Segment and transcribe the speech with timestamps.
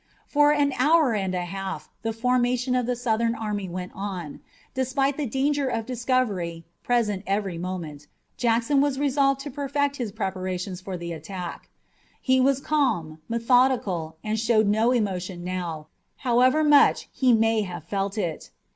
[0.25, 4.39] For an hour and a half the formation of the Southern army went on.
[4.73, 10.81] Despite the danger of discovery, present every moment, Jackson was resolved to perfect his preparations
[10.81, 11.69] for the attack.
[12.19, 18.17] He was calm, methodical, and showed no emotion now, however much he may have felt
[18.17, 18.49] it.